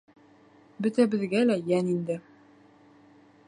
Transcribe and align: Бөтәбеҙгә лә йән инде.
Бөтәбеҙгә 0.85 1.43
лә 1.51 1.59
йән 1.69 1.93
инде. 1.97 2.19